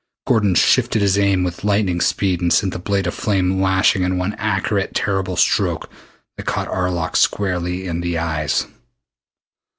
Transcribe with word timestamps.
Gordon 0.25 0.55
shifted 0.55 1.03
his 1.03 1.15
aim 1.19 1.43
with 1.43 1.63
lightning 1.63 2.01
speed 2.01 2.41
and 2.41 2.51
sent 2.51 2.73
the 2.73 2.79
blade 2.79 3.05
of 3.05 3.13
flame 3.13 3.61
lashing 3.61 4.01
in 4.01 4.17
one 4.17 4.33
accurate 4.39 4.95
terrible 4.95 5.35
stroke 5.35 5.91
that 6.37 6.47
caught 6.47 6.67
Arlok 6.69 7.15
squarely 7.15 7.85
in 7.85 8.01
the 8.01 8.17
eyes. 8.17 8.65